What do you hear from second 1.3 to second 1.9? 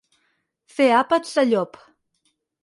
de llop.